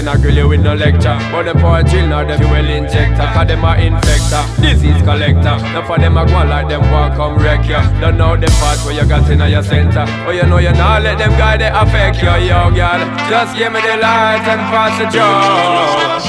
in 0.00 0.08
a 0.08 0.16
grill 0.16 0.34
you 0.34 0.48
with 0.48 0.64
no 0.64 0.74
lecture. 0.74 1.16
But 1.30 1.44
them 1.44 1.60
for 1.60 1.78
a 1.78 1.84
chill, 1.84 2.08
now 2.08 2.24
them 2.24 2.40
fuel 2.40 2.64
injector. 2.64 3.26
Cause 3.36 3.46
them 3.46 3.64
a 3.64 3.76
infector, 3.76 4.42
disease 4.60 5.02
collector. 5.04 5.56
Now 5.76 5.86
for 5.86 5.98
them 5.98 6.16
a 6.16 6.24
go 6.24 6.40
like 6.48 6.68
them 6.68 6.80
walk 6.90 7.14
come 7.16 7.36
wreck 7.36 7.68
ya. 7.68 7.84
Don't 8.00 8.16
know 8.16 8.36
the 8.36 8.48
part 8.58 8.80
where 8.84 8.96
you 8.96 9.06
got 9.06 9.28
in 9.30 9.40
your 9.44 9.62
center. 9.62 10.04
Oh, 10.26 10.32
you 10.32 10.44
know 10.48 10.58
you 10.58 10.72
not 10.72 11.02
let 11.02 11.18
them 11.18 11.30
guy 11.36 11.56
they 11.56 11.68
affect 11.68 12.16
you, 12.24 12.32
yo, 12.48 12.72
girl. 12.72 13.00
Just 13.28 13.56
give 13.56 13.72
me 13.72 13.80
the 13.80 13.96
light 14.00 14.44
and 14.48 14.62
pass 14.72 14.96
the 14.96 15.06
joke. 15.12 16.24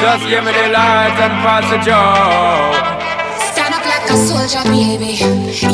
Just 0.00 0.24
give 0.30 0.44
me 0.46 0.52
the 0.54 0.66
light 0.70 1.18
and 1.18 1.34
pass 1.42 1.66
the 1.68 1.78
joke. 1.82 2.78
Stand 3.50 3.74
up 3.74 3.84
like 3.84 4.06
a 4.08 4.16
soldier, 4.16 4.62
baby. 4.70 5.18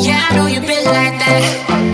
Yeah, 0.00 0.26
I 0.30 0.36
know 0.36 0.46
you 0.46 0.60
been 0.60 0.84
like 0.84 1.20
that. 1.20 1.85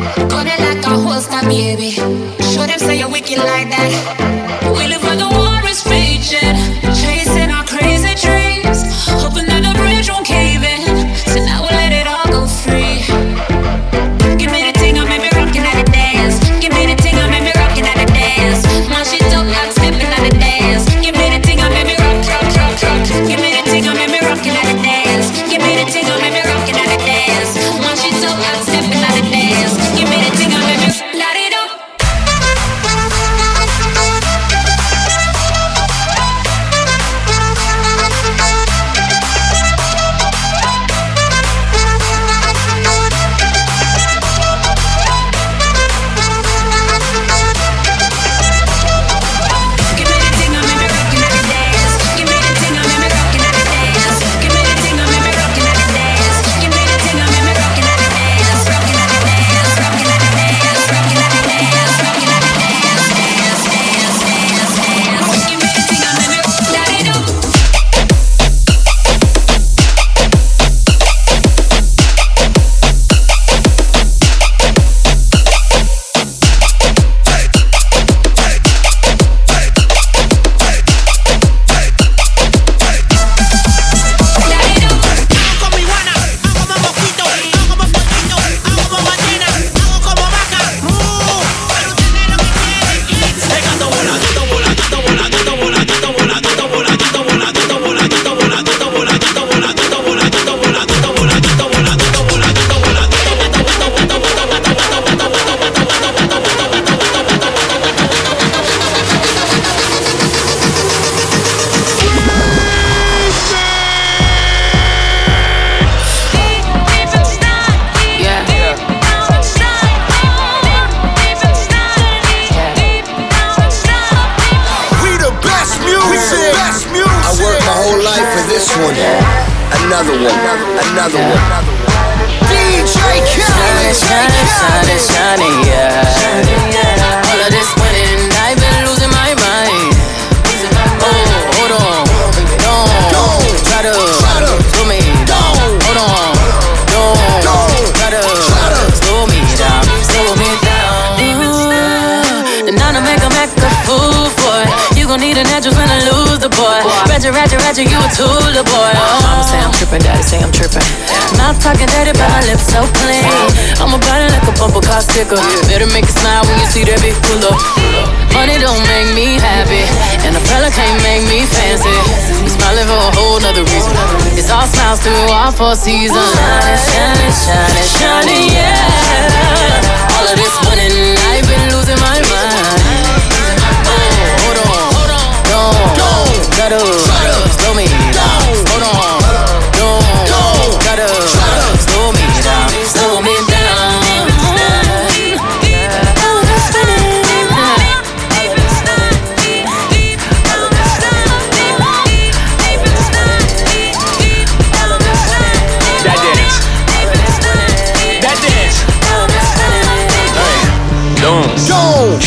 four 175.63 175.77
seasons. 175.77 176.19
Shining, 176.35 176.77
shining, 176.91 177.31
shining, 177.31 177.87
shining, 177.87 178.53
yeah. 178.53 179.02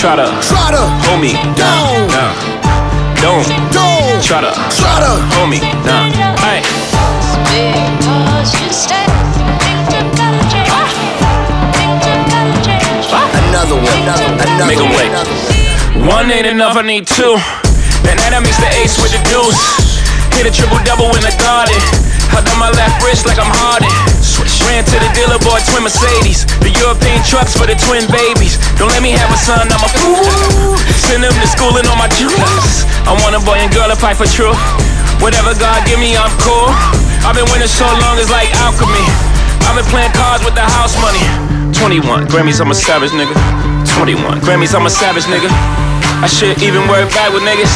try 0.05 0.17
to, 0.17 0.29
try 0.45 0.69
to 0.69 0.85
hold 1.09 1.19
me 1.19 1.33
down. 1.57 2.05
Nah. 2.13 2.29
Don't, 3.25 3.41
don't 3.74 4.21
try 4.21 4.38
to, 4.38 4.53
try 4.77 5.01
to 5.01 5.12
hold 5.33 5.50
me 5.50 5.57
down. 5.81 6.13
Hey. 6.45 6.62
Another 13.50 13.81
one, 13.81 13.97
another, 14.05 14.29
another 14.45 14.65
Make 14.69 14.77
a 14.77 14.89
way. 14.93 15.09
One 16.07 16.29
ain't 16.29 16.45
enough, 16.45 16.77
I 16.77 16.83
need 16.83 17.07
two. 17.07 17.33
And 18.05 18.19
that 18.21 18.38
makes 18.45 18.62
the 18.62 18.69
ace 18.77 19.01
with 19.01 19.09
the 19.09 19.21
deuce. 19.25 19.57
Hit 20.38 20.45
a 20.45 20.53
triple 20.53 20.77
double 20.85 21.09
in 21.17 21.25
the 21.25 21.33
garden. 21.41 22.04
Hug 22.34 22.46
on 22.50 22.58
my 22.58 22.72
left 22.74 23.01
wrist 23.03 23.25
like 23.25 23.38
I'm 23.38 23.50
Harden. 23.50 23.91
Ran 24.65 24.82
to 24.82 24.98
the 24.98 25.10
dealer, 25.13 25.38
bought 25.46 25.62
twin 25.70 25.86
Mercedes. 25.86 26.50
The 26.65 26.74
European 26.74 27.22
trucks 27.22 27.53
for 27.53 27.70
the 27.70 27.77
twin 27.77 28.01
babies. 28.10 28.58
Don't 28.82 28.89
let 28.89 29.05
me 29.05 29.13
have 29.13 29.29
a 29.29 29.38
son, 29.38 29.62
I'm 29.70 29.84
a 29.84 29.91
fool. 29.94 30.25
Send 31.05 31.22
them 31.22 31.34
to 31.34 31.48
school 31.48 31.74
and 31.77 31.86
all 31.86 32.00
my 32.01 32.10
jewels. 32.17 32.86
I 33.05 33.13
want 33.22 33.38
a 33.38 33.41
boy 33.46 33.62
and 33.62 33.70
girl 33.70 33.88
to 33.88 33.98
fight 33.98 34.17
for 34.17 34.25
truth. 34.25 34.58
Whatever 35.22 35.53
God 35.62 35.86
give 35.86 36.01
me, 36.01 36.17
I'm 36.17 36.34
cool. 36.41 36.74
I've 37.22 37.38
been 37.38 37.46
winning 37.53 37.70
so 37.70 37.86
long, 38.01 38.17
it's 38.17 38.34
like 38.34 38.50
alchemy. 38.65 39.05
I've 39.70 39.77
been 39.77 39.89
playing 39.94 40.13
cards 40.17 40.41
with 40.41 40.58
the 40.58 40.65
house 40.65 40.98
money. 40.98 41.22
21 41.77 42.25
Grammys, 42.25 42.62
I'm 42.62 42.72
a 42.72 42.77
savage 42.77 43.13
nigga. 43.13 43.38
21 43.98 44.41
Grammys, 44.41 44.74
I'm 44.74 44.86
a 44.86 44.89
savage 44.89 45.25
nigga. 45.29 45.50
I 46.24 46.27
should 46.27 46.55
even 46.63 46.88
work 46.88 47.12
back 47.12 47.34
with 47.36 47.43
niggas. 47.43 47.72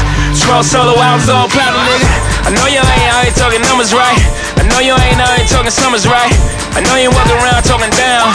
12 0.47 0.65
solo 0.65 0.95
albums 0.95 1.27
all 1.27 1.51
platinum, 1.51 1.83
nigga. 1.83 2.07
I 2.47 2.49
know 2.55 2.65
you 2.71 2.79
ain't 2.79 3.11
out 3.11 3.27
here 3.27 3.35
talking 3.35 3.61
numbers 3.61 3.91
right. 3.91 4.19
I 4.55 4.63
know 4.67 4.79
you 4.79 4.95
ain't 4.95 5.19
out 5.19 5.35
here 5.35 5.49
talking 5.49 5.73
summers 5.73 6.07
right. 6.07 6.31
I 6.73 6.79
know 6.81 6.95
you 6.95 7.11
walking 7.11 7.35
around 7.35 7.61
talking 7.67 7.91
down. 7.99 8.31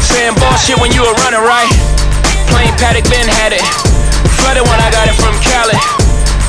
Saying 0.00 0.38
bullshit 0.38 0.78
when 0.78 0.94
you 0.94 1.02
were 1.02 1.16
running 1.26 1.42
right. 1.42 1.70
Plain 2.50 2.72
Patek, 2.78 3.06
Ben 3.10 3.26
had 3.26 3.52
it. 3.52 3.62
Flooded 4.38 4.64
when 4.64 4.78
I 4.78 4.88
got 4.94 5.10
it 5.10 5.16
from 5.18 5.34
Cali. 5.42 5.76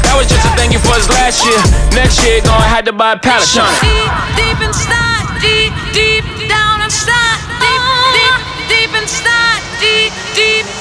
That 0.05 0.15
was 0.15 0.27
just 0.29 0.45
a 0.45 0.51
thank 0.55 0.71
you 0.71 0.79
for 0.79 0.93
us 0.95 1.09
last 1.09 1.43
year. 1.43 1.59
Next 1.97 2.21
year, 2.23 2.41
gonna 2.41 2.67
have 2.67 2.85
to 2.85 2.93
buy 2.93 3.13
a 3.13 3.19
pallet 3.19 3.47
on 3.57 3.67
it. 3.67 3.81
Deep, 3.81 4.11
deep 4.37 4.59
inside, 4.61 5.25
deep, 5.39 5.73
deep 5.91 6.25
down 6.47 6.83
inside, 6.83 7.39
deep, 7.59 7.83
deep, 8.15 8.35
deep 8.67 8.91
inside, 8.95 9.61
deep, 9.79 10.13
deep. 10.35 10.80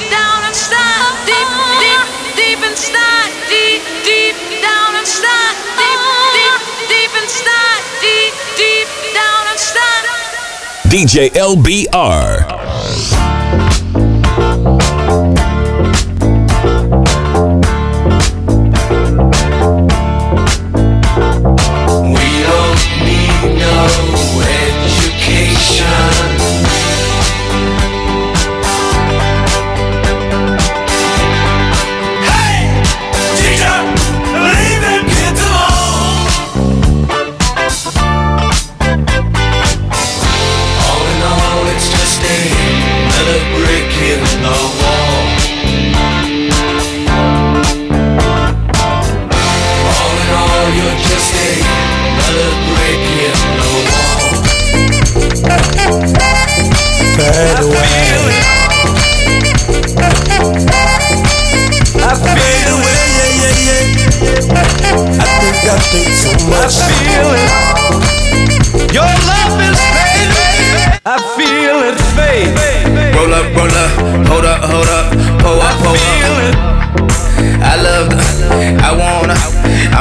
DJ 10.90 11.30
LBR. 11.30 13.39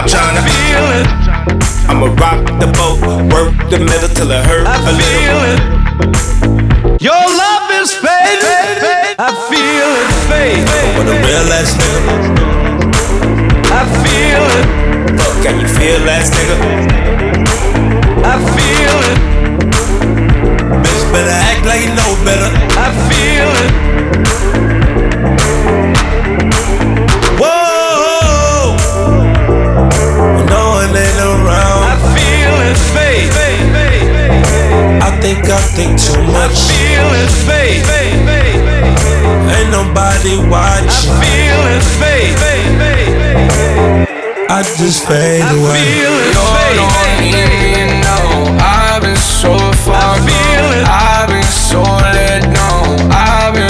Tryna 0.09 0.41
Feel 0.41 0.87
it. 0.99 1.07
I'ma 1.89 2.07
rock 2.17 2.41
the 2.59 2.67
boat, 2.73 2.97
work 3.33 3.53
the 3.69 3.79
middle 3.79 4.09
till 4.09 4.31
it 4.31 4.43
hurt 4.45 4.65
I 4.65 4.75
a 4.77 4.91
little. 4.91 5.05
feel 5.05 5.39
it. 5.53 7.01
Your 7.01 7.13
love 7.41 7.65
is 7.81 7.93
fading. 7.93 9.15
I 9.17 9.29
feel 9.49 9.89
it 10.01 10.09
fade. 10.29 10.65
But 10.97 11.07
a 11.13 11.15
real 11.25 11.49
ass 11.53 11.73
nigga, 11.77 12.01
I 13.69 13.81
feel 14.03 14.43
it. 14.57 14.65
fuck, 15.19 15.35
can 15.43 15.55
you 15.61 15.67
feel 15.77 15.99
that 16.09 16.25
nigga? 16.33 16.57
I 18.25 18.35
feel 18.57 18.97
it. 19.11 19.19
Bitch 20.83 21.03
better 21.13 21.37
act 21.49 21.65
like 21.65 21.81
you 21.85 21.93
know 21.93 22.11
better. 22.25 22.49
I 22.77 22.87
feel 23.09 23.49
it. 23.65 24.68
It 33.09 33.33
fade. 33.33 33.69
I 35.01 35.09
think 35.21 35.39
I 35.49 35.61
think 35.75 35.99
too 35.99 36.21
much. 36.23 36.51
I 36.51 36.71
feel 36.71 37.09
it 37.21 37.31
fade. 37.47 37.85
Ain't 39.55 39.71
nobody 39.71 40.37
watching. 40.49 41.11
I 41.11 41.21
feel 41.23 41.61
it 41.75 41.83
fade. 41.99 42.37
I 44.51 44.63
just 44.63 45.05
fade 45.07 45.41
I 45.43 45.51
away. 45.53 45.77
feel 45.77 46.13
it 46.25 46.33
Don't 46.33 47.23
even 47.23 48.01
know. 48.01 48.57
I've 48.59 49.01
been 49.01 49.15
so 49.15 49.53
far 49.85 49.95
I 49.95 50.19
feel 50.25 50.65
gone. 50.65 50.77
it. 50.77 50.85
I've 50.89 51.29
been 51.29 51.43
so 51.43 51.81
let 51.83 52.41
down. 52.53 53.11
I've 53.11 53.53
been 53.53 53.69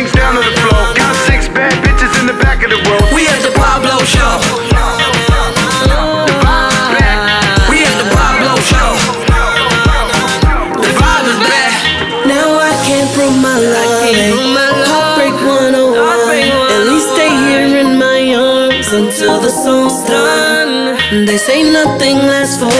last 22.27 22.59
for 22.59 22.70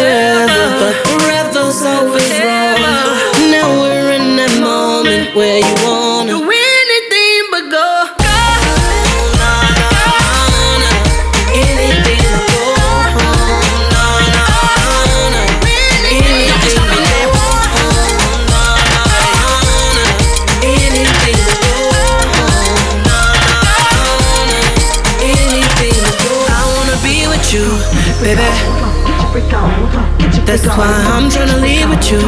That's 30.51 30.67
why 30.67 30.83
I'm 30.83 31.31
trying 31.31 31.47
to 31.47 31.55
leave 31.63 31.87
with 31.87 32.11
you, 32.11 32.19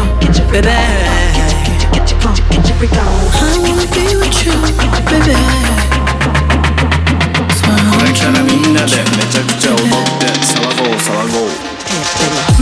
baby. 0.48 0.72
I 0.72 1.52
wanna 3.60 3.84
be 3.92 4.16
with 4.16 4.32
you, 4.48 4.56
baby. 5.12 5.36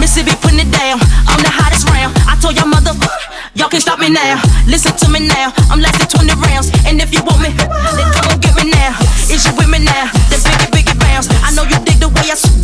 Mississippi 0.02 0.34
it 0.58 0.71
down, 0.74 0.97
I'm 1.30 1.38
the 1.45 1.54
hottest 1.54 1.86
round. 1.93 2.17
I 2.26 2.34
told 2.41 2.58
y'all 2.58 2.65
y'all 3.54 3.69
can 3.69 3.82
stop 3.82 4.00
me 4.00 4.10
now. 4.10 4.41
Listen 4.65 4.97
to 4.97 5.10
me 5.13 5.28
now, 5.28 5.54
I'm 5.69 5.80
lasting 5.80 6.10
20 6.10 6.41
rounds. 6.41 6.71
And 6.88 7.00
if 7.00 7.13
you 7.13 7.21
want 7.21 7.38
me, 7.38 7.54
then 7.54 8.10
come 8.17 8.34
on 8.34 8.39
get 8.41 8.58
me 8.58 8.71
now. 8.71 8.97
Is 9.30 9.45
you 9.45 9.54
with 9.56 9.69
me 9.69 9.78
now? 9.78 10.10
Then 10.34 10.41
biggie, 10.41 10.74
biggie 10.74 10.97
bounce. 10.97 11.30
I 11.45 11.54
know 11.54 11.69
you 11.69 11.78
dig 11.86 12.00
the 12.02 12.10
way 12.10 12.34
I. 12.34 12.61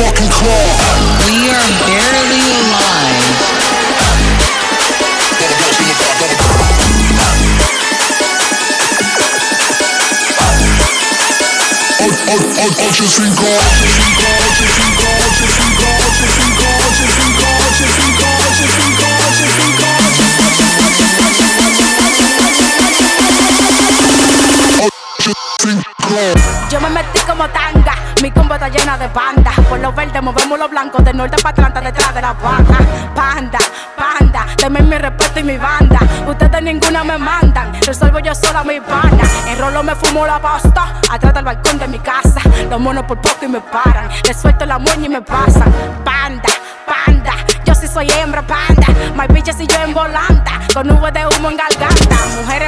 Motherfucking 0.00 0.32
Claw. 0.32 0.72
We 1.28 1.50
are 1.52 1.68
barely 1.84 2.40
alive. 2.56 3.20
Ultra 12.80 13.08
Cinco. 13.08 14.19
Está 28.54 28.68
llena 28.68 28.98
de 28.98 29.08
panda. 29.08 29.52
Por 29.68 29.78
los 29.78 29.94
verdes 29.94 30.22
movemos 30.22 30.58
los 30.58 30.70
blancos, 30.70 31.04
del 31.04 31.16
norte 31.16 31.36
para 31.42 31.50
Atlanta, 31.50 31.80
detrás 31.80 32.14
de 32.14 32.22
la 32.22 32.32
vaca. 32.32 32.78
Panda, 33.14 33.58
panda. 33.96 34.46
Temen 34.56 34.88
mi 34.88 34.98
respeto 34.98 35.40
y 35.40 35.42
mi 35.44 35.56
banda. 35.56 35.98
Ustedes 36.26 36.62
ninguna 36.62 37.04
me 37.04 37.18
mandan. 37.18 37.72
Resuelvo 37.82 38.18
yo 38.18 38.34
sola 38.34 38.64
mi 38.64 38.80
pana. 38.80 39.22
En 39.46 39.58
rolo 39.58 39.82
me 39.82 39.94
fumo 39.94 40.26
la 40.26 40.38
pasta. 40.40 41.00
Atrás 41.10 41.34
del 41.34 41.44
balcón 41.44 41.78
de 41.78 41.88
mi 41.88 41.98
casa. 41.98 42.40
Los 42.68 42.80
monos 42.80 43.04
por 43.04 43.20
poco 43.20 43.44
y 43.44 43.48
me 43.48 43.60
paran. 43.60 44.08
Les 44.26 44.36
suelto 44.36 44.66
la 44.66 44.78
moña 44.78 45.06
y 45.06 45.08
me 45.08 45.22
pasan. 45.22 45.72
Panda, 46.04 46.50
panda. 46.86 47.34
Yo 47.64 47.74
sí 47.74 47.86
soy 47.86 48.08
hembra 48.10 48.42
panda. 48.42 48.86
My 49.14 49.26
bitches 49.32 49.60
y 49.60 49.66
yo 49.66 49.76
en 49.82 49.94
volanta. 49.94 50.60
Con 50.74 50.86
nubes 50.88 51.12
de 51.12 51.26
humo 51.26 51.50
en 51.50 51.56
garganta. 51.56 51.99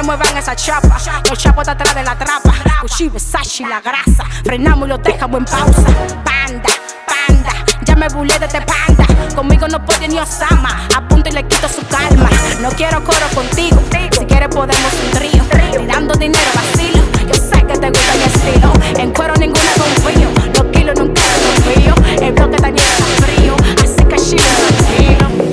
Muevan 0.03 0.37
esa 0.37 0.53
chapa. 0.55 0.97
Los 1.29 1.39
chapos 1.39 1.65
de 1.65 1.71
atrás 1.71 1.95
de 1.95 2.03
la 2.03 2.15
trapa. 2.17 2.53
Gucci, 2.81 3.07
Versace, 3.07 3.63
la 3.65 3.79
grasa. 3.79 4.25
Frenamos 4.43 4.87
y 4.87 4.89
lo 4.89 4.97
dejamos 4.97 5.37
en 5.39 5.45
pausa. 5.45 5.83
Panda, 6.25 6.69
panda. 7.07 7.51
Ya 7.85 7.95
me 7.95 8.09
burlé 8.09 8.37
de 8.37 8.45
este 8.45 8.61
panda. 8.61 9.05
Conmigo 9.33 9.67
no 9.69 9.83
puede 9.85 10.09
ni 10.09 10.19
Osama. 10.19 10.87
Apunto 10.95 11.29
y 11.29 11.31
le 11.31 11.47
quito 11.47 11.69
su 11.69 11.85
calma. 11.87 12.29
No 12.61 12.69
quiero 12.71 13.01
coro 13.03 13.27
contigo. 13.33 13.81
Si 14.11 14.25
quieres 14.25 14.49
podemos 14.49 14.93
un 15.05 15.11
trío. 15.11 15.43
Tirando 15.71 16.13
dinero 16.15 16.51
vacío. 16.53 17.01
Yo 17.25 17.33
sé 17.33 17.65
que 17.65 17.77
te 17.77 17.89
gusta 17.89 18.13
mi 18.15 18.23
estilo. 18.23 18.73
En 18.99 19.11
cuero 19.13 19.33
ninguna 19.35 19.71
confío. 19.77 20.29
Los 20.53 20.65
kilos 20.73 20.99
nunca 20.99 21.21
confío. 21.45 21.95
El 22.21 22.33
bloque 22.33 22.55
está 22.57 22.69
lleno 22.69 23.05
de 23.07 23.21
frío. 23.21 23.55
Así 23.81 24.03
que 24.03 24.17
she 24.17 24.37
tranquilo. 24.37 25.52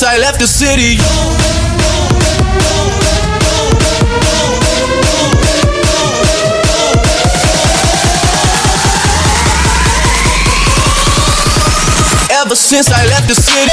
Since 0.00 0.12
I 0.14 0.18
left 0.18 0.40
the 0.40 0.46
city. 0.46 0.96
Ever 12.32 12.54
since 12.54 12.90
I 12.90 13.04
left 13.08 13.28
the 13.28 13.34
city. 13.34 13.68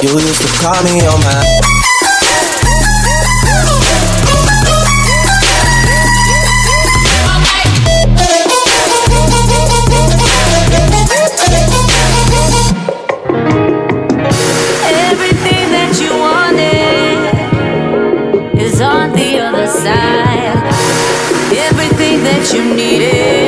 You 0.00 0.18
used 0.20 0.40
to 0.40 0.48
call 0.62 0.82
me 0.84 1.06
on 1.06 1.20
my 1.20 1.93
Everything 21.56 22.22
that 22.24 22.52
you 22.52 22.74
needed 22.74 23.43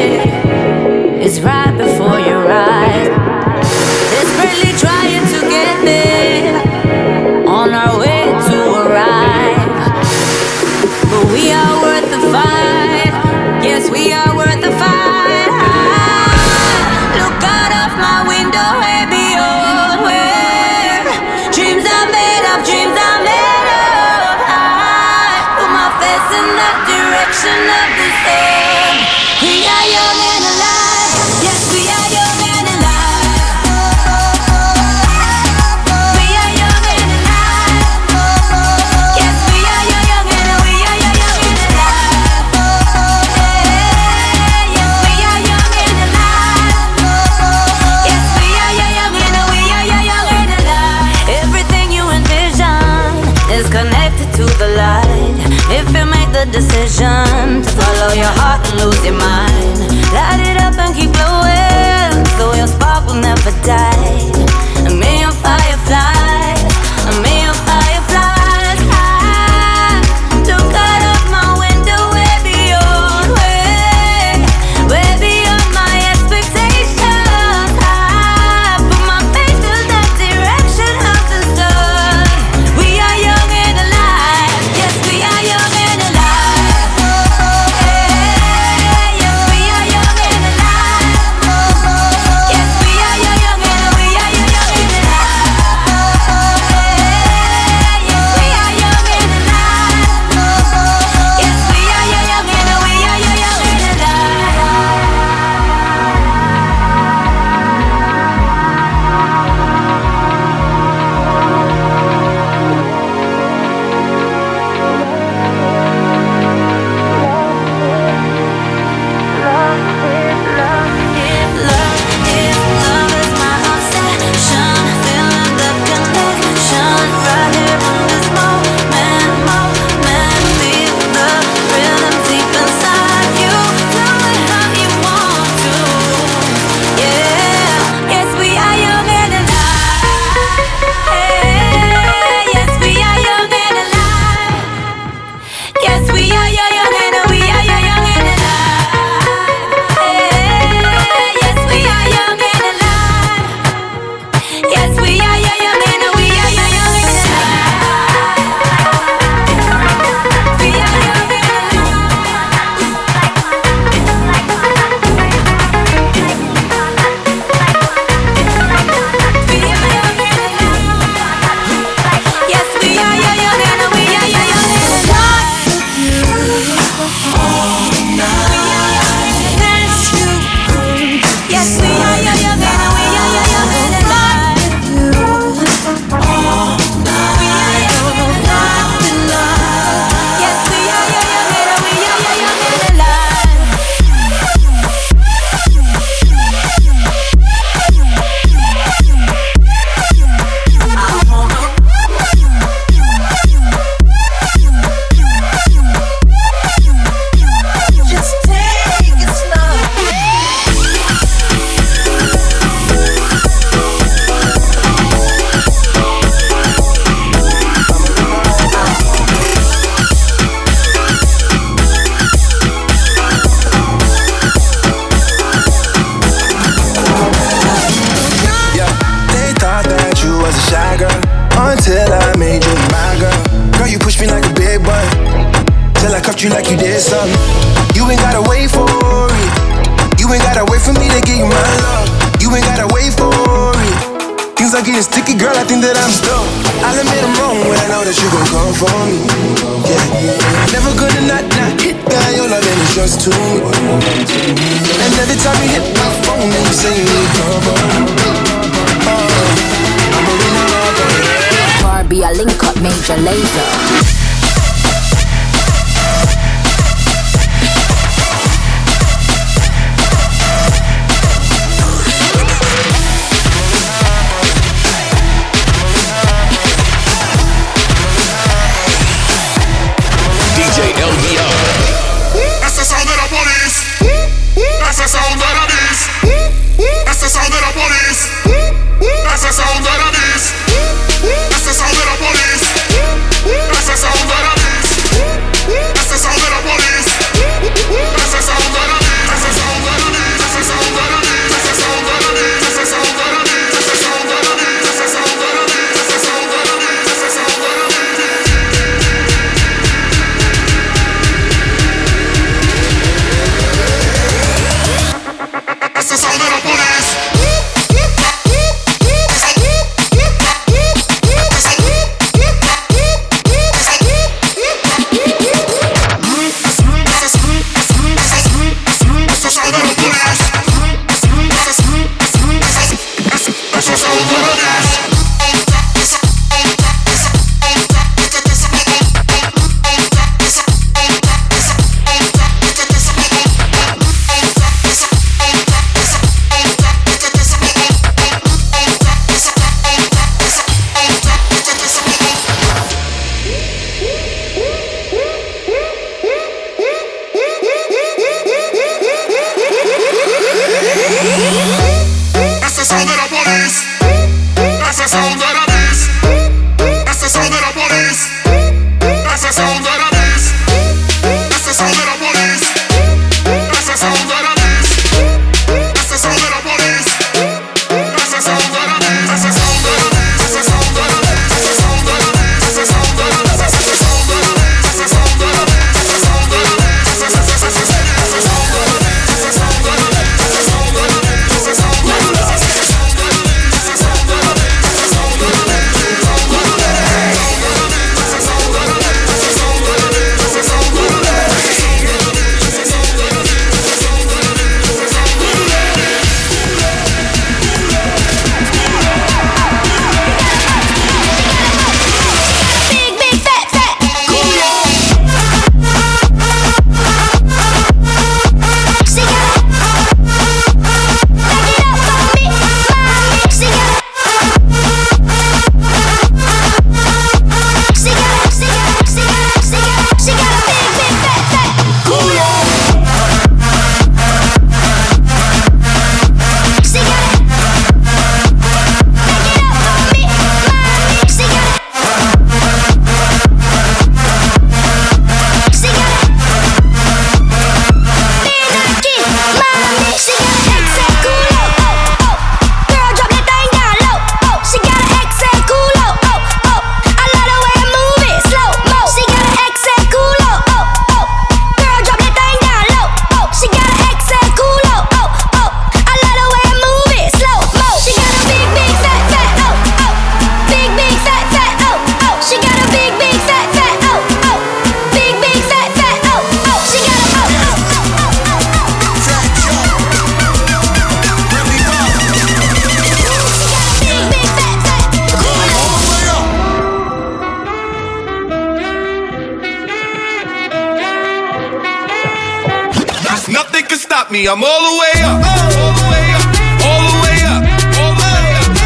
me. 494.37 494.49
I'm 494.49 494.61
all 494.61 494.83
the 494.85 494.95
way 495.01 495.17
up. 495.25 495.41
All 495.41 495.93
the 495.97 496.05
way 496.13 496.27
up. 496.37 496.45
All 496.85 497.01
the 497.09 497.17
way 497.25 497.41
up. 497.49 497.63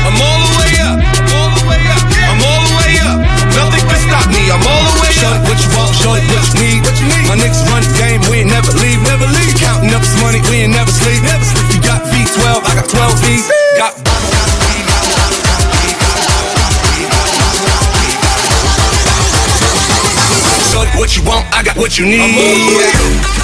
I'm 0.06 0.18
all 0.22 0.40
the 0.46 0.52
way 0.62 0.72
up. 0.86 0.98
I'm 2.30 2.40
all 2.46 2.62
the 2.62 2.74
way 2.78 2.92
up. 3.02 3.18
Nothing 3.58 3.84
can 3.90 4.00
stop 4.06 4.26
me. 4.30 4.46
I'm 4.46 4.62
all 4.62 4.84
the 4.86 4.94
way 5.02 5.10
up. 5.10 5.18
Shorty, 5.18 5.42
what 5.50 5.58
you 5.58 5.70
want? 5.74 5.90
Shorty, 5.98 6.22
what 6.30 6.44
you 6.46 6.54
need? 6.62 6.78
What 6.86 6.94
you 7.02 7.06
need? 7.10 7.26
My 7.26 7.34
niggas 7.34 7.66
run 7.66 7.82
game. 7.98 8.22
We 8.30 8.46
ain't 8.46 8.50
never 8.50 8.70
leave. 8.78 9.02
Never 9.02 9.26
leave. 9.26 9.54
Counting 9.58 9.90
up 9.90 10.02
this 10.02 10.14
money. 10.22 10.38
We 10.46 10.62
ain't 10.62 10.74
never 10.74 10.92
sleep. 10.92 11.18
Never 11.26 11.42
sleep. 11.42 11.66
You 11.74 11.80
got 11.82 12.00
V12. 12.06 12.46
I 12.62 12.72
got 12.78 12.86
12 12.86 13.18
V's. 13.26 13.46
Got 13.78 13.94
what 20.98 21.16
you 21.16 21.22
want? 21.24 21.46
I 21.50 21.62
got 21.62 21.76
what 21.76 21.98
you 21.98 22.04
need. 22.04 23.39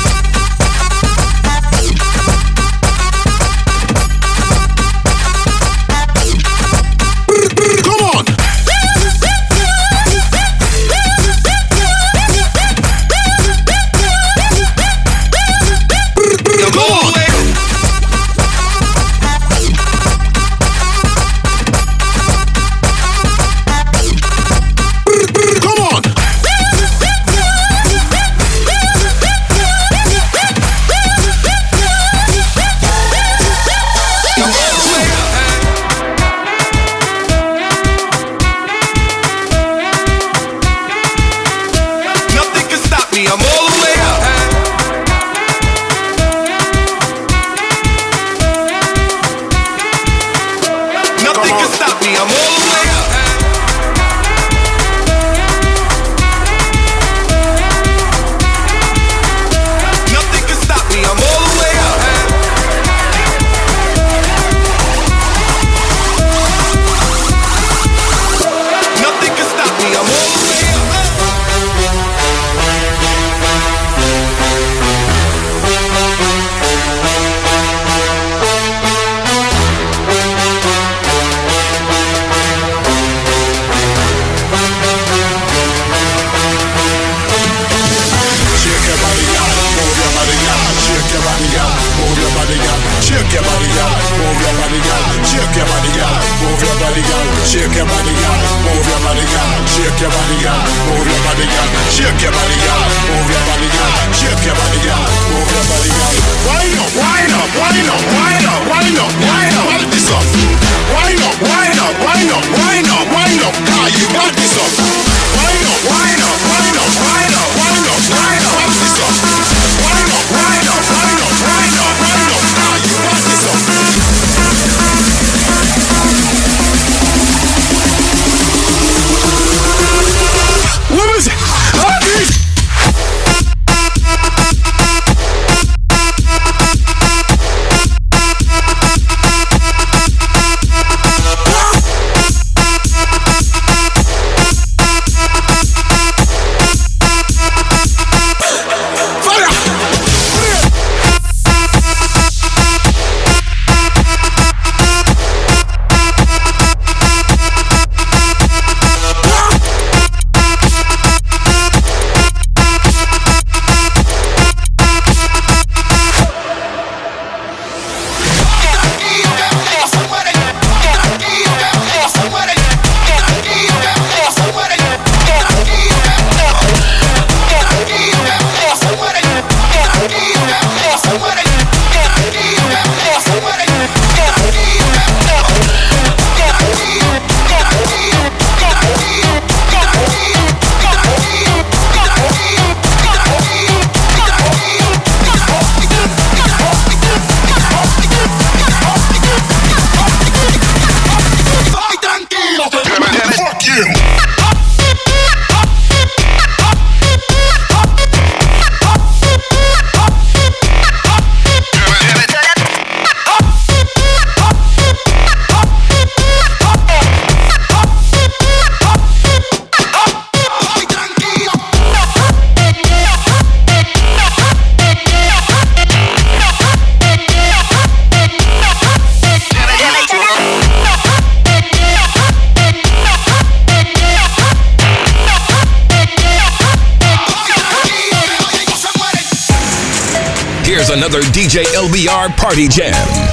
DJ 241.97 242.07
LBR 242.09 242.36
Party 242.36 242.68
Jam. 242.68 243.25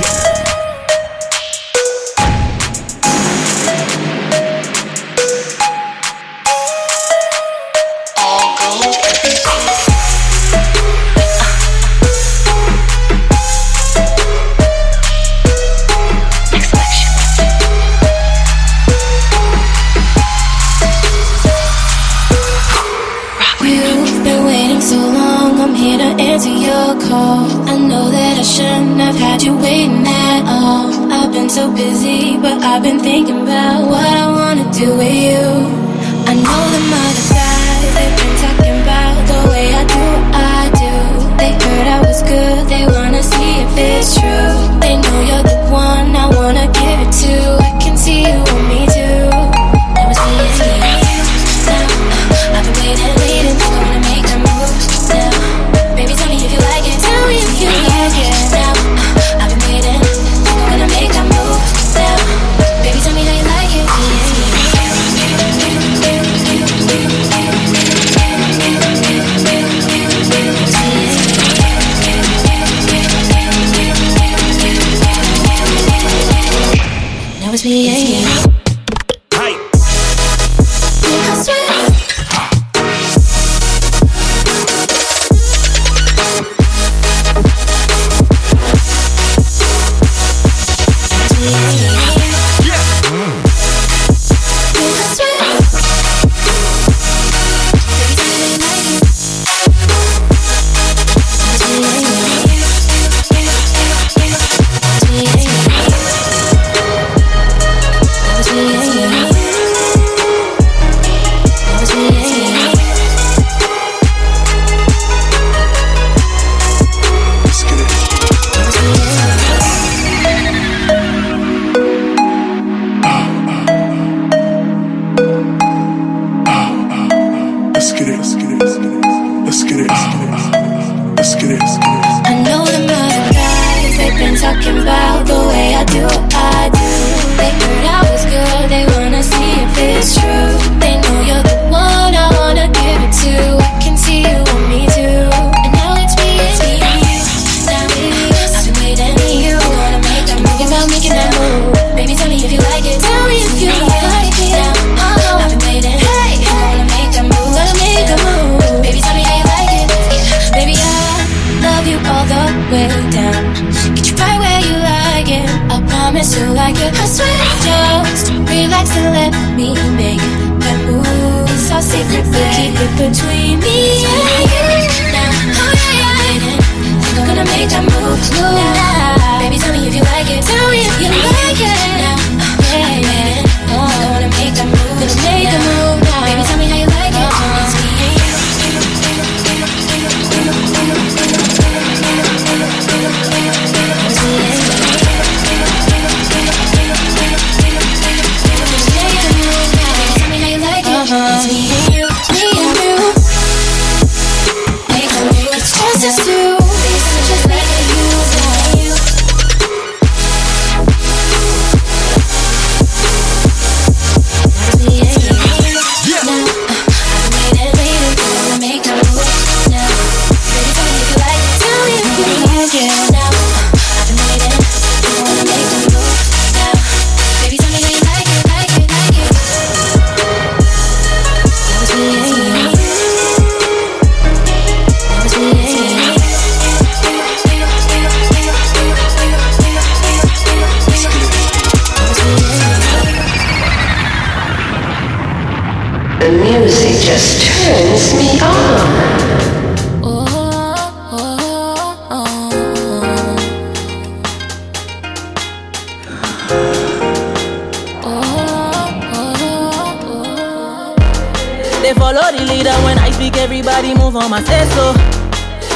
Everybody 263.65 263.95
move 263.95 264.17
on 264.17 264.29
my 264.29 264.43
say 264.43 264.67
so. 264.75 264.91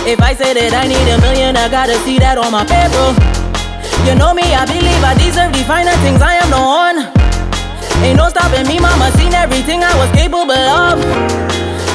If 0.04 0.20
I 0.20 0.36
say 0.36 0.52
that 0.52 0.76
I 0.76 0.92
need 0.92 1.08
a 1.08 1.16
million, 1.24 1.56
I 1.56 1.72
gotta 1.72 1.96
see 2.04 2.20
that 2.20 2.36
on 2.36 2.52
my 2.52 2.68
paper. 2.68 3.16
You 4.04 4.12
know 4.12 4.36
me, 4.36 4.44
I 4.44 4.68
believe 4.68 5.00
I 5.00 5.16
deserve 5.16 5.56
the 5.56 5.64
finer 5.64 5.96
things, 6.04 6.20
I 6.20 6.36
am 6.36 6.52
the 6.52 6.60
one. 6.60 7.00
Ain't 8.04 8.20
no 8.20 8.28
stopping 8.28 8.68
me, 8.68 8.76
mama, 8.76 9.08
seen 9.16 9.32
everything 9.32 9.88
I 9.88 9.96
was 9.96 10.12
capable 10.12 10.52
of. 10.52 11.00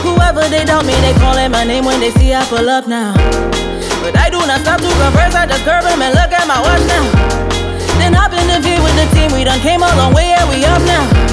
Whoever 0.01 0.49
they 0.49 0.65
doubt 0.65 0.89
me, 0.89 0.97
they 1.05 1.13
calling 1.21 1.53
my 1.53 1.61
name 1.61 1.85
when 1.85 2.01
they 2.01 2.09
see 2.17 2.33
I 2.33 2.41
pull 2.49 2.73
up 2.73 2.89
now. 2.89 3.13
But 4.01 4.17
I 4.17 4.33
do 4.33 4.41
not 4.49 4.65
stop 4.65 4.81
to 4.81 4.89
converse, 4.89 5.37
I 5.37 5.45
just 5.45 5.61
curve 5.69 5.85
him 5.85 6.01
and 6.01 6.17
look 6.17 6.33
at 6.33 6.49
my 6.49 6.57
watch 6.57 6.81
now. 6.89 7.05
Then 8.01 8.17
hop 8.17 8.33
in 8.33 8.49
the 8.49 8.65
V 8.65 8.81
with 8.81 8.97
the 8.97 9.05
team, 9.13 9.29
we 9.37 9.45
done 9.45 9.61
came 9.61 9.85
a 9.85 9.93
long 10.01 10.17
way, 10.17 10.33
yeah, 10.33 10.49
we 10.49 10.65
up 10.65 10.81
now. 10.89 11.32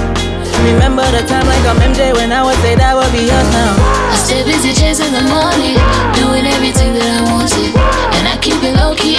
Remember 0.64 1.04
the 1.12 1.24
time 1.28 1.46
like 1.48 1.64
I'm 1.66 1.80
MJ 1.80 2.14
when 2.14 2.32
I 2.32 2.44
would 2.44 2.58
say 2.60 2.76
that 2.76 2.94
would 2.96 3.12
be 3.16 3.26
us 3.32 3.48
now. 3.52 3.74
I 4.12 4.16
stay 4.16 4.44
busy 4.44 4.74
chasing 4.74 5.12
the 5.12 5.24
money, 5.32 5.76
doing 6.20 6.46
everything 6.46 6.94
that 6.94 7.08
I 7.08 7.22
wanted, 7.32 7.72
and 8.20 8.28
I 8.28 8.36
keep 8.42 8.60
it 8.64 8.76
low 8.76 8.94
key. 8.96 9.16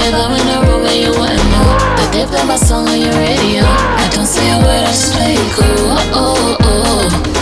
If 0.00 0.14
I'm 0.14 0.32
in 0.32 0.46
a 0.48 0.58
room 0.66 0.86
and 0.88 0.96
you 0.96 1.12
want 1.12 1.36
to 1.36 1.44
know 1.52 1.68
that 2.00 2.08
they 2.12 2.24
play 2.26 2.44
my 2.48 2.56
song 2.56 2.88
on 2.88 2.98
your 3.00 3.14
radio, 3.14 3.62
I 3.64 4.08
don't 4.12 4.26
say 4.26 4.48
a 4.50 4.58
word, 4.58 4.84
I 4.88 4.92
just 4.92 5.12
play 5.14 5.34
it 5.36 5.50
cool. 5.52 5.94
Oh, 6.16 6.56
oh, 6.62 6.64
oh. 6.64 7.32
oh. 7.34 7.37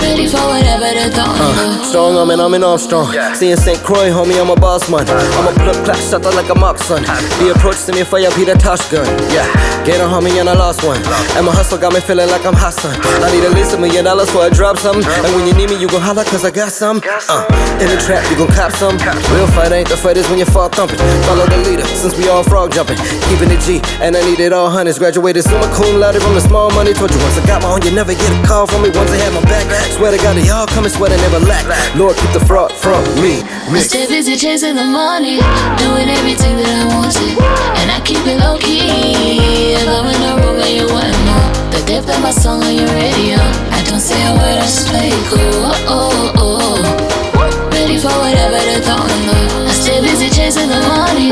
Ready 0.00 0.26
for 0.26 0.42
whatever 0.42 0.90
they're 0.90 1.12
throwing. 1.12 1.38
Uh, 1.38 1.84
strong 1.84 2.16
arm 2.16 2.30
and 2.30 2.40
I'm 2.42 2.54
in 2.54 2.64
Armstrong. 2.64 3.12
Seeing 3.34 3.56
St. 3.56 3.78
Croix, 3.84 4.10
homie, 4.10 4.40
I'm 4.40 4.50
a 4.50 4.56
boss 4.56 4.90
man. 4.90 5.06
I'm 5.06 5.46
a 5.46 5.54
blood 5.54 5.78
clot 5.84 5.96
shot 5.96 6.24
like 6.34 6.48
a 6.50 6.54
mock 6.54 6.78
son. 6.78 7.02
The 7.38 7.52
approach 7.54 7.84
to 7.86 7.92
me 7.92 8.02
fire 8.02 8.30
Peter 8.34 8.54
Tosh 8.56 8.82
gun. 8.90 9.06
Yeah, 9.30 9.46
get 9.86 10.00
a 10.00 10.08
homie 10.10 10.34
and 10.40 10.48
I 10.48 10.54
lost 10.54 10.82
one. 10.82 10.98
And 11.38 11.46
my 11.46 11.52
hustle 11.52 11.78
got 11.78 11.92
me 11.92 12.00
feeling 12.00 12.28
like 12.28 12.44
I'm 12.44 12.56
Hassan. 12.56 12.96
I 13.22 13.30
need 13.30 13.44
at 13.44 13.52
least 13.54 13.74
a 13.74 13.78
million 13.78 14.04
dollars 14.04 14.26
before 14.26 14.48
I 14.48 14.50
drop 14.50 14.78
something. 14.78 15.04
And 15.06 15.30
when 15.36 15.46
you 15.46 15.54
need 15.54 15.70
me, 15.70 15.76
you 15.78 15.86
gon' 15.88 16.02
holler 16.02 16.24
cause 16.24 16.44
I 16.44 16.50
got 16.50 16.72
some. 16.72 16.98
Uh, 17.04 17.46
in 17.78 17.88
the 17.88 17.98
trap, 18.02 18.24
you 18.30 18.36
gon' 18.36 18.50
cop 18.50 18.72
some. 18.72 18.96
Real 19.30 19.46
fight 19.54 19.70
ain't 19.72 19.88
the 19.88 19.96
fight 19.96 20.16
is 20.16 20.26
when 20.28 20.38
you 20.38 20.48
fall 20.48 20.68
thumping. 20.68 20.98
Follow 21.28 21.46
the 21.46 21.58
leader, 21.62 21.86
since 21.94 22.16
we 22.18 22.28
all 22.28 22.42
frog 22.42 22.72
jumping. 22.72 22.98
Keeping 23.30 23.52
it 23.52 23.60
G, 23.62 23.78
and 24.02 24.16
I 24.16 24.22
need 24.26 24.40
it 24.40 24.52
all 24.52 24.70
hundreds. 24.70 24.98
Graduated 24.98 25.44
summa 25.44 25.70
cum 25.76 26.00
laude 26.00 26.18
from 26.18 26.34
the 26.34 26.42
small 26.42 26.70
money. 26.74 26.92
Told 26.92 27.12
you 27.14 27.20
once 27.22 27.38
I 27.38 27.46
got 27.46 27.62
my 27.62 27.70
own, 27.70 27.82
you 27.82 27.92
never 27.94 28.12
get 28.12 28.26
a 28.26 28.38
call 28.46 28.66
from 28.66 28.82
me. 28.82 28.90
Once 28.90 29.10
I 29.12 29.18
had 29.22 29.32
my 29.32 29.44
back, 29.50 29.66
swear 29.92 30.10
to 30.12 30.18
God, 30.18 30.36
they 30.36 30.48
all 30.50 30.66
come 30.66 30.84
and 30.84 30.92
swear 30.92 31.10
they 31.10 31.16
never 31.18 31.40
lack. 31.44 31.66
Lord, 31.94 32.16
keep 32.16 32.32
the 32.32 32.44
fraud 32.46 32.72
from 32.72 33.02
me. 33.22 33.42
I 33.74 33.80
stay 33.82 34.06
busy 34.06 34.36
chasing 34.36 34.76
the 34.76 34.84
money, 34.84 35.42
doing 35.82 36.08
everything 36.08 36.56
that 36.56 36.70
I 36.70 36.86
wanted, 36.94 37.34
and 37.82 37.90
I 37.90 37.98
keep 38.04 38.22
it 38.26 38.38
low 38.38 38.58
key. 38.58 39.74
If 39.74 39.88
I'm 39.88 40.06
in 40.06 40.22
a 40.22 40.32
room 40.42 40.58
and 40.62 40.74
you 40.74 40.86
want 40.86 41.10
know 41.26 41.44
that 41.74 41.84
they 41.86 42.00
play 42.00 42.18
my 42.22 42.30
song 42.30 42.62
on 42.62 42.74
your 42.74 42.90
radio, 42.94 43.38
I 43.74 43.82
don't 43.86 44.00
say 44.00 44.18
a 44.26 44.32
word, 44.34 44.58
I 44.58 44.66
just 44.66 44.88
play 44.88 45.10
it 45.10 45.24
cool. 45.30 45.70
Oh, 45.90 46.32
oh, 46.38 46.58
oh. 46.58 47.70
Ready 47.70 47.98
for 47.98 48.12
whatever 48.22 48.58
they're 48.58 48.82
throwing 48.82 49.22
though. 49.26 49.70
I 49.70 49.72
stay 49.74 50.00
busy 50.00 50.28
chasing 50.30 50.68
the 50.68 50.80
money, 50.86 51.30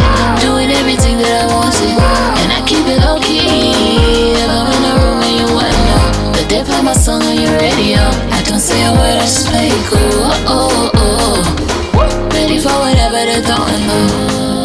my 6.88 6.94
song 6.94 7.22
on 7.22 7.36
your 7.36 7.52
radio, 7.60 8.00
I 8.32 8.40
don't 8.48 8.58
say 8.58 8.80
a 8.86 8.90
word, 8.90 9.20
I 9.20 9.26
just 9.28 9.46
play 9.48 9.68
it 9.68 9.84
cool. 9.92 10.24
Oh, 10.48 10.72
oh, 10.72 10.90
oh. 10.96 12.00
oh. 12.00 12.28
Ready 12.32 12.58
for 12.64 12.72
whatever 12.80 13.20
they're 13.28 13.44
throwing. 13.44 13.84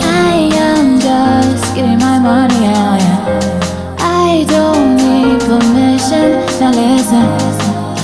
I 0.07 0.47
am 0.55 1.01
just 1.01 1.75
giving 1.75 1.99
my 1.99 2.19
money, 2.19 2.63
yeah. 2.63 3.99
I 3.99 4.45
don't 4.47 4.95
need 4.95 5.41
permission. 5.43 6.47
Now 6.63 6.71
listen, 6.71 7.27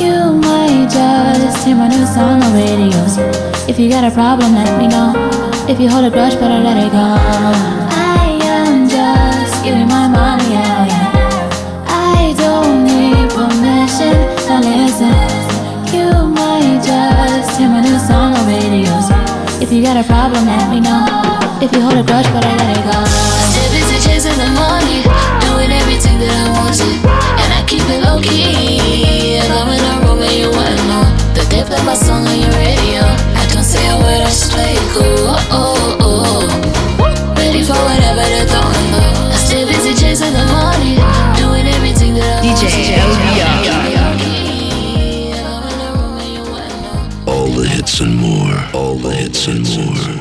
you 0.04 0.36
might 0.36 0.92
just 0.92 1.66
hear 1.66 1.78
my 1.78 1.88
new 1.88 2.06
song 2.06 2.44
on 2.44 2.52
radios. 2.52 3.16
If 3.70 3.80
you 3.80 3.90
got 3.90 4.04
a 4.04 4.12
problem, 4.12 4.54
let 4.54 4.78
me 4.78 4.88
know. 4.90 5.16
If 5.72 5.80
you 5.80 5.88
hold 5.88 6.04
a 6.04 6.12
grudge, 6.12 6.34
better 6.34 6.62
let 6.62 6.76
it 6.76 6.92
go. 6.92 7.08
I 7.96 7.99
If 19.70 19.76
you 19.78 19.84
got 19.84 19.98
a 19.98 20.04
problem, 20.04 20.48
let 20.50 20.66
me 20.74 20.82
know. 20.82 21.06
If 21.62 21.70
you 21.78 21.82
hold 21.86 21.94
a 21.94 22.02
grudge, 22.02 22.26
better 22.34 22.50
let 22.50 22.74
it 22.74 22.82
go. 22.90 22.98
Stay 23.54 23.70
busy 23.70 24.02
chasing 24.02 24.34
the 24.34 24.50
money, 24.58 25.06
doing 25.46 25.70
everything 25.70 26.18
that 26.26 26.34
I 26.34 26.50
wanted, 26.58 26.98
and 27.06 27.54
I 27.54 27.62
keep 27.70 27.86
it 27.86 28.02
low 28.02 28.18
key. 28.18 29.38
If 29.38 29.46
I'm 29.46 29.70
in 29.70 29.78
a 29.78 30.02
room 30.02 30.26
and 30.26 30.34
you 30.34 30.50
want 30.50 30.74
to 30.74 30.82
know 30.90 31.06
that 31.38 31.46
they 31.54 31.62
play 31.62 31.78
my 31.86 31.94
song 31.94 32.26
on 32.26 32.42
your 32.42 32.50
radio, 32.58 33.06
I 33.38 33.46
don't 33.54 33.62
say 33.62 33.86
a 33.94 33.96
word, 34.02 34.26
I 34.26 34.34
just 34.34 34.50
play 34.50 34.74
it 34.74 34.88
cool. 34.90 35.38
Oh, 35.54 36.02
oh, 36.02 36.50
oh. 36.50 37.38
Ready 37.38 37.62
for 37.62 37.78
whatever 37.78 38.26
they're 38.26 38.50
throwing 38.50 38.90
though. 38.90 39.30
I 39.30 39.38
stay 39.38 39.70
busy 39.70 39.94
chasing 39.94 40.34
the 40.34 40.50
money, 40.50 40.98
doing 41.38 41.70
everything 41.70 42.18
that 42.18 42.42
I 42.42 42.58
DJ 42.58 42.66
wanted. 42.74 43.06
All 43.06 43.62
the 43.70 43.79
hits 49.20 49.48
and 49.48 49.68
more. 49.76 50.19